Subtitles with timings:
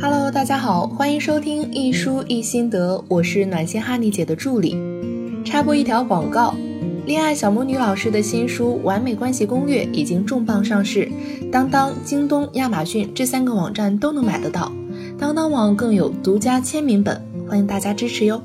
[0.00, 4.76] Hello，大家好，欢迎收听一书一心得，我是暖心哈尼姐的助理。
[5.44, 6.54] 插播一条广告，
[7.04, 11.10] 恋爱小魔女老师的新书《完美关系攻略》已经重磅上市，
[11.50, 14.70] 当当、京东、亚马逊这三个网站都能买得到，
[15.18, 18.40] 当当网更有独家签名本，欢迎大家支持哟。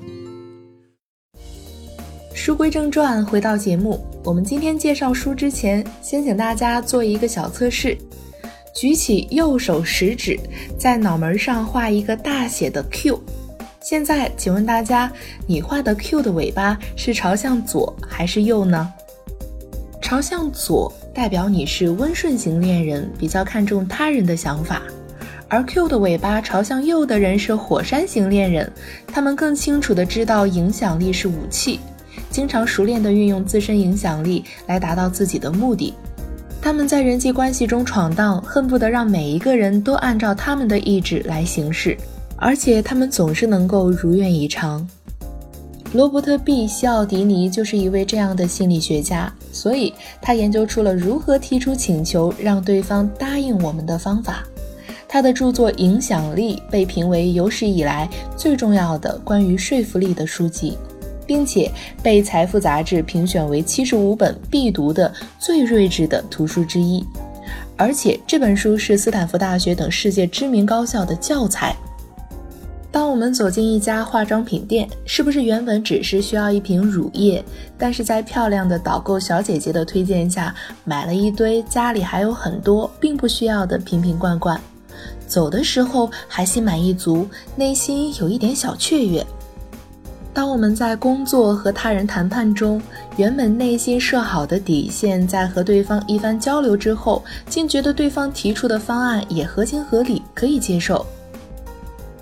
[2.33, 7.95] 书归正传，回到节目，我们今天介绍书之前，先请大家做一个小测试。
[8.73, 10.37] 举起右手食指，
[10.79, 13.21] 在脑门上画一个大写的 Q。
[13.79, 15.11] 现在，请问大家，
[15.45, 18.91] 你画的 Q 的尾巴是朝向左还是右呢？
[20.01, 24.81] 朝向左代表你是温顺型恋人，比较看重他人的想法；
[25.47, 28.71] 而 Q 的尾巴朝向右的人是火山型恋人，
[29.05, 31.79] 他们更清楚的知道影响力是武器，
[32.31, 35.93] 经常熟练的运用自身影响力来达到自己的目的。
[36.63, 41.97] 他们在人际关系中闯荡，恨不得让每一个人都按照他们的意志来行事，
[42.37, 44.87] 而且他们总是能够如愿以偿。
[45.91, 54.41] 罗伯特 ·B· 西奥迪尼就是一位这样的心理学家，所以他研究出了如何提出请求让对方答应我们的方法。
[55.05, 60.77] 他的著作《影响力》被评为有史以来最重要的关于说服力的书籍。
[61.25, 61.71] 并且
[62.01, 67.03] 被《财富》杂志评选为七十五本必读的最睿智的图书之一，
[67.77, 71.75] 而且这本书是斯坦福大学等世界知名高校的教材。
[72.91, 77.43] 当我们走进一家化妆品店，是不是原本只是需要一瓶乳液，
[77.75, 84.61] 但是在漂亮的导购小姐姐的推荐下，买了一堆家里还有很多并不需要的瓶瓶罐罐，
[85.25, 89.25] 走的时候还心满意足，内心有一点小雀跃。
[90.33, 92.81] 当我们在工作和他人谈判中，
[93.17, 101.05] 原本内心设好的底线，在和对方一番交流之后，竟觉得对方提出的方案也合情合理，可以接受。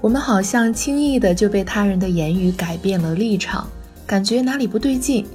[0.01, 3.65] 我们好像轻易的就被他人的言语改变了立场，
[4.05, 5.25] 感觉哪里不对劲，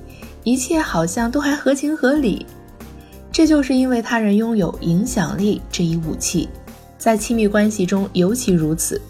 [0.45, 2.45] 一切好像都还合情合理。
[3.33, 6.49] 这就是因为他人拥有影响力这一武器，
[6.99, 9.01] 在亲密关系中尤其如此。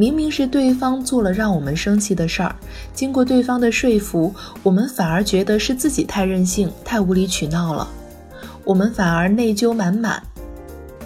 [0.00, 2.56] 明明是对方做了让我们生气的事儿，
[2.94, 7.86] 经过对方的说服，我们反而觉得是自己太任性、太无理取闹了，
[8.64, 10.22] 我们反而内疚满满。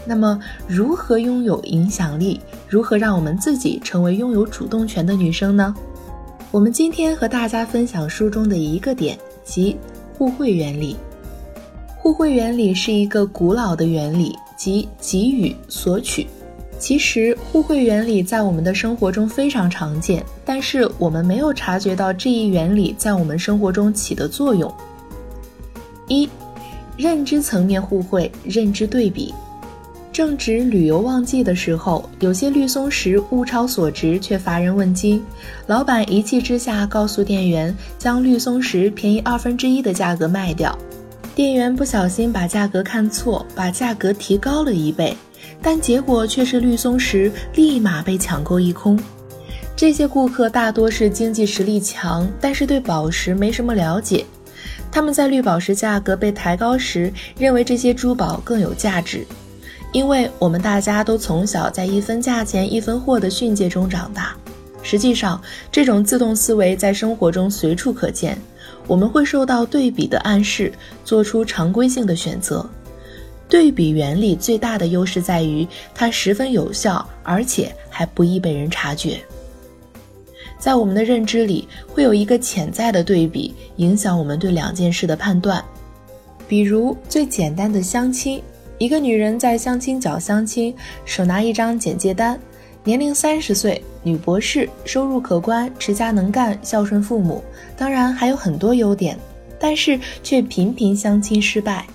[0.07, 0.39] 那么，
[0.69, 2.41] 如何拥有影响力？
[2.69, 5.75] 如何让我们自己成为拥有主动权的女生呢？
[6.53, 9.77] 我们今天和大家分享书中的一个点，即
[10.17, 10.97] 互惠原理。
[11.97, 16.29] 互惠原理是一个古老的原理，即给予索取。
[16.79, 24.73] 其实互惠原理在我们的生活中非常常见，但是我们没有察觉到这一原理在我们生活中起的作用。
[26.09, 26.29] 一、
[26.97, 29.33] 认知层面互惠，认知对比。
[30.13, 35.21] 正值旅游旺季的时候，有些绿松石物超所值，却乏人问津。
[35.67, 40.79] 老板一气之下告诉店员，将绿松石便宜二分之一的价格卖掉。
[41.35, 45.17] 店员不小心把价格看错，把价格提高了一倍。
[45.65, 49.01] 但结果却是绿松石立马被抢购一空。
[49.75, 54.27] 这些顾客大多是经济实力强，但是对宝石没什么了解。
[54.93, 59.27] 他们在绿宝石价格被抬高时，认为这些珠宝更有价值。
[59.91, 64.37] 因为我们大家都从小在一分价钱一分货的训诫中长大。
[64.83, 65.41] 实际上，
[65.73, 68.37] 这种自动思维在生活中随处可见。
[68.87, 70.71] 我们会受到对比的暗示，
[71.05, 72.69] 做出常规性的选择。
[73.49, 79.21] 对比原理最大的优势在于，它十分有效，而且还不易被人察觉。
[80.59, 85.63] 在我们的认知里，会有一个潜在的对比，影响我们对两件事的判断。
[86.49, 88.43] 比如最简单的相亲，
[88.79, 90.75] 一个女人在相亲角相亲，
[91.05, 92.41] 手拿一张简介单，
[92.83, 97.45] 年龄三十岁，女博士，收入可观，持家能干，孝顺父母，
[97.77, 99.19] 当然还有很多优点，
[99.59, 101.87] 但是却频频相亲失败。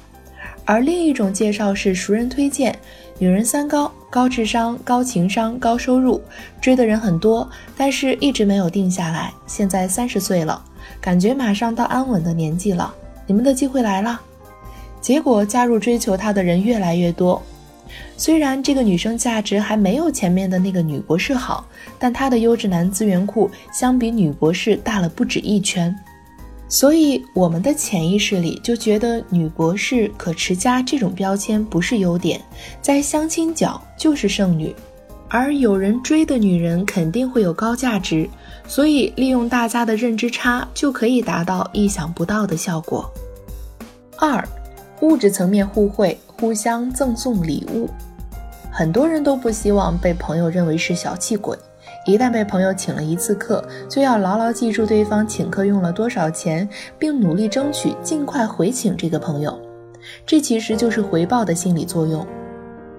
[0.70, 2.78] 而另一种介绍是熟人推荐，
[3.18, 6.22] 女人三高：高智商、高情商、高收入，
[6.62, 9.34] 追的人很多，但是一直没有定下来。
[9.48, 10.64] 现在三十岁了，
[11.02, 12.94] 感觉马上到安稳的年纪了，
[13.26, 14.22] 你们的机会来了。
[15.02, 17.42] 结果加入追求她的人越来越多，
[18.16, 21.66] 虽然这个女生价值还没有前面的那个女博士好，
[21.98, 25.96] 但她的优质男资源库相比女博士大了不止一圈。
[26.72, 32.40] 所以，我们的潜意识里就觉得女博士、可持家这种标签不是优点，
[32.80, 34.74] 在相亲角就是剩女，
[35.28, 38.30] 而有人追的女人肯定会有高价值，
[38.68, 43.12] 所以利用大家的认知差就可以达到意想不到的效果。
[44.18, 44.48] 二，
[45.02, 47.90] 物质层面互惠，互相赠送礼物。
[48.72, 51.58] 很多人都不希望被朋友认为是小气鬼，
[52.10, 56.68] 一旦被朋友请了一次客，就要牢牢记住对方请客用了多少钱，
[56.98, 59.56] 并努力争取尽快回请这个朋友。
[60.26, 62.26] 这其实就是回报的心理作用。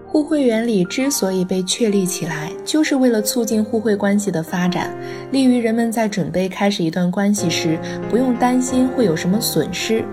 [0.06, 4.96] 互惠原理之所以被确立起来，就是为了促进互惠关系的发展，
[5.32, 7.76] 利于人们在准备开始一段关系时，
[8.08, 10.04] 不用担心会有什么损失。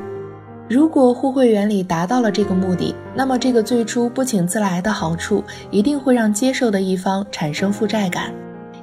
[0.67, 8.31] 如果互惠原理达到了这个目的，那么这个最初不请自来的好处，一定会让接受的一方产生负债感。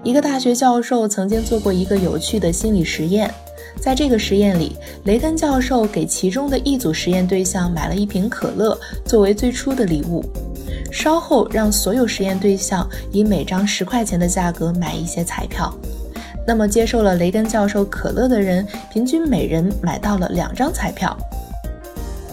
[0.05, 3.33] 一个大学教授曾经做过一个有趣的心理实验，
[3.81, 10.23] 在这个实验里，雷根教授给其中的一组实验对象买了一瓶可乐作为最初的礼物。
[10.93, 15.75] 稍后让所有实验对象以每张十块钱的价格买一些彩票，
[16.47, 21.17] 那么接受了雷根教授可乐的人，平均每人买到了两张彩票。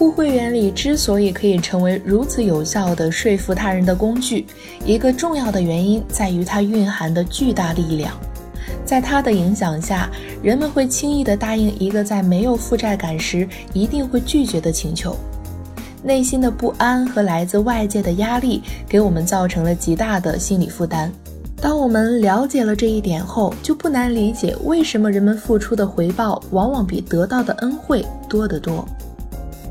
[0.02, 4.44] 互惠原理之所以可以成为如此有效的说服他人的工具，
[4.84, 8.12] 一个重要的原因在于它蕴含的巨大力量。
[8.84, 10.10] 在它的影响下，
[10.42, 15.16] 人们会轻易地答应一个在没有负债感时一定会拒绝的请求。
[16.02, 21.12] 内心的不安和来自外界的压力给我们造成了极大的心理负担。
[21.60, 28.84] 当我们了解了这一点后，就不难理解为什么人们付出的回报往往比得到的恩惠多得多。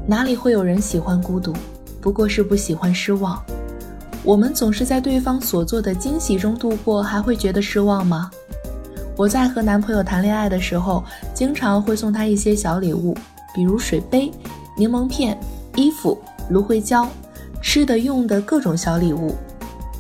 [0.08, 1.54] 哪里会有人喜欢孤独？
[2.02, 3.42] 不过是不喜欢失望。
[4.24, 8.30] 我们总是在对方所做的惊喜中度过，还会觉得失望吗？
[9.16, 11.04] 我在和男朋友谈恋爱的时候，
[11.34, 13.16] 经常会送他一些小礼物，
[13.54, 14.32] 比如水杯、
[14.78, 15.38] 柠檬片。
[15.78, 16.18] 衣服、
[16.50, 17.08] 芦荟胶、
[17.62, 19.34] 吃的、用的各种小礼物，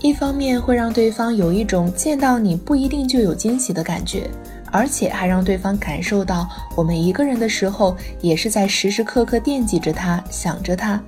[0.01, 4.29] 一方面会让对方有一种见到你不一定就有惊喜的感觉，
[4.71, 10.99] 而且还让对方感受到我们一个人的时候也是在时时刻刻惦记着他、想着他。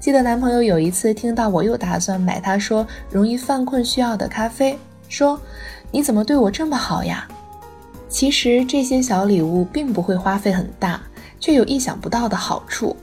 [0.00, 4.78] 记得男朋友有一次听到我又打算买他说容易犯困需要的咖啡，
[5.08, 5.40] 说
[5.90, 7.26] ：“你怎么对我这么好呀？”
[8.08, 11.00] 其实这些小礼物并不会花费很大，
[11.40, 12.96] 却有意想不到的好处。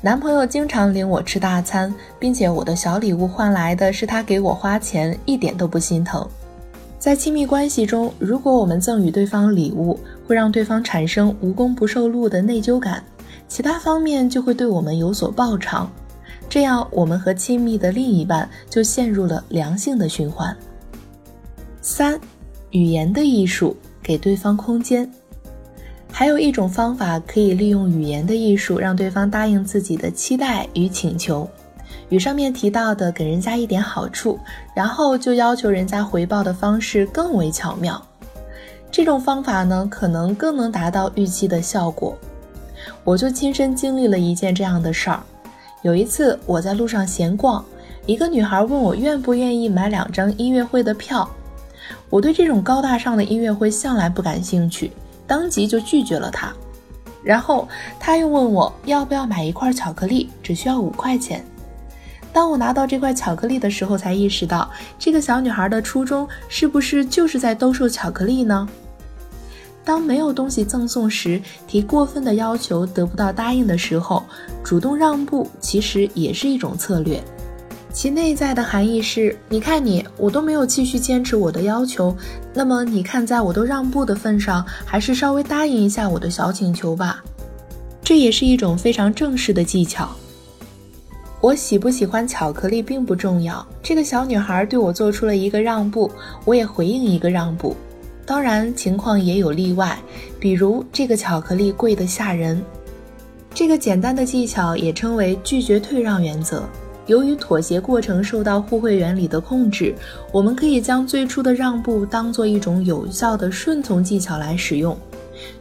[0.00, 6.28] 男朋友经常领我吃大餐，并且我的小礼物换来的是他给我花钱，一点都不心疼。
[6.98, 13.02] 在亲密关系中，如果我们赠予对方礼物，会让对方产生无功不受禄的内疚感，
[13.46, 15.90] 其他方面就会对我们有所报偿，
[16.48, 20.54] 这样我们和亲密的另一半就陷入了良性的循环。
[21.80, 22.18] 三，
[22.72, 25.08] 语言的艺术，给对方空间。
[26.10, 31.48] 还有一种方法可以利用语言的艺术，让对方答应自己的期待与请求，
[32.08, 34.38] 与上面提到的给人家一点好处，
[34.74, 38.02] 然后就要求人家回报的方式更为巧妙。
[38.90, 42.16] 这种方法呢，可能更能达到预期的效果。
[43.04, 45.22] 我就亲身经历了一件这样的事儿。
[45.82, 47.64] 有一次我在路上闲逛，
[48.06, 51.28] 一个女孩问我愿不愿意买两张音乐会的票。
[52.08, 54.90] 我对这种高大上的音乐会向来不感兴趣。
[55.26, 56.50] 当即就拒绝了她，
[57.22, 57.68] 然后
[58.00, 61.44] 她又问我要不要买一块巧克力，只需要五块钱。
[62.32, 68.68] 当我拿到这块巧克力的时候，才意识到这个小女孩的初衷是不是就是在兜售巧克力呢？
[69.84, 74.22] 当没有东西赠送时，提过分的要求得不到答应的时候，
[74.62, 77.22] 主动让步其实也是一种策略。
[77.90, 82.14] 其内在的含义是：你看你，我都没有继续坚持我的要求，
[82.52, 87.24] 那么你看，在我都让步的份上，还是稍微答应一下我的小请求吧。
[88.04, 90.10] 这也是一种非常正式的技巧。
[91.48, 96.10] 我喜不喜欢巧克力并不重要，这个小女孩对我做出了一个让步，
[96.44, 97.74] 我也回应一个让步。
[98.26, 99.98] 当然，情况也有例外，
[100.38, 102.62] 比如这个巧克力贵得吓人。
[103.54, 106.64] 这个简单的技巧也称为拒绝退让原则。
[107.06, 109.94] 由于妥协过程受到互惠原理的控制，
[110.30, 114.94] 我们可以将最初的让步当做一种有效的顺从技巧来使用。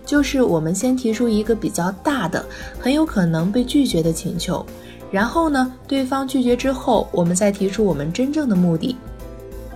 [0.06, 2.46] 就是我们先提出一个比较大的、
[2.78, 4.66] 很有可能被拒绝的请求，
[5.12, 8.96] 然后呢，对方拒绝之后，我们再提出我们真正的目的。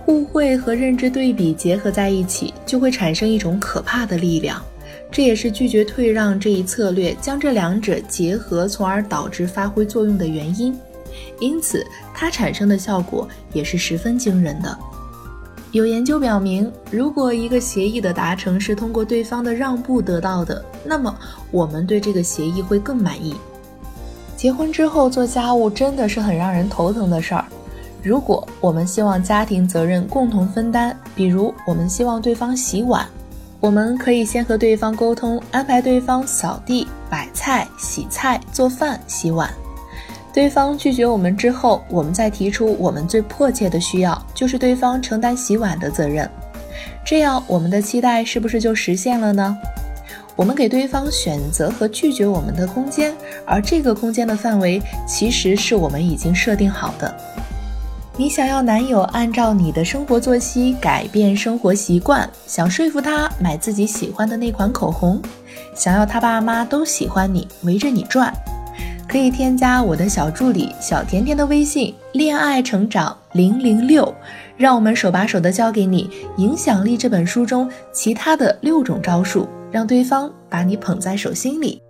[0.04, 4.60] 互惠和认知对比结合在一起，就会产生一种可怕的力量。
[5.10, 10.76] 这也是拒绝退让这一策略将这两者结合，从而导致发挥作用的原因。
[11.38, 14.76] 因此，它产生的效果也是十分惊人的。
[15.70, 21.14] 有研究表明，如果一个协议的达成是通过对方的让步得到的，那么
[21.50, 23.34] 我们对这个协议会更满意。
[24.42, 27.44] 结婚之后做家务真的是很让人头疼的事儿。
[28.02, 33.06] 如果我们希望家庭责任共同分担，比如我们希望对方洗碗，
[33.60, 39.48] 我们可以先和对方沟通，安排对方扫地、摆菜、洗菜、做饭、洗碗。
[40.32, 46.28] 对方拒绝我们之后，我们再提出我们最迫切的需要，就是对方承担洗碗的责任。
[47.06, 49.56] 这样，我们的期待是不是就实现了呢？
[50.34, 57.14] 我们给对方选择和拒绝我们的空间，而这个空间的范围其实是我们已经设定好的。
[58.16, 65.20] 你想要男友按照你的生活作息改变生活习惯，想说服他买自己喜欢的那款口红，
[65.74, 68.32] 想要他爸妈都喜欢你，围着你转，
[69.08, 74.14] 可以添加我的小助理小甜甜的微信“恋爱成长零零六”，
[74.58, 76.10] 让我们手把手的教给你
[76.40, 79.48] 《影响力》这本书中其他的六种招数。
[79.72, 81.82] 让对方把你捧在手心里。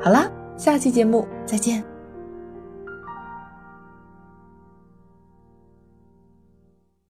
[0.00, 1.91] 好啦，下期节目再见。